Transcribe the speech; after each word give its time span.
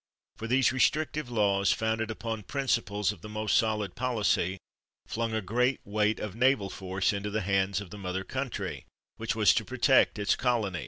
For 0.37 0.47
these 0.47 0.71
restrictive 0.71 1.29
laws, 1.29 1.71
founded 1.73 2.09
upon 2.09 2.41
principles 2.41 3.11
of 3.11 3.21
the 3.21 3.29
most 3.29 3.55
solid 3.55 3.93
policy, 3.93 4.57
flung 5.05 5.35
a 5.35 5.41
great 5.43 5.79
weight 5.85 6.19
of 6.19 6.33
naval 6.35 6.71
force 6.71 7.13
into 7.13 7.29
the 7.29 7.41
hands 7.41 7.79
of 7.79 7.91
the 7.91 7.99
mother 7.99 8.23
country, 8.23 8.85
which 9.17 9.35
was 9.35 9.53
to 9.53 9.63
protect 9.63 10.17
its 10.17 10.35
colonies. 10.35 10.79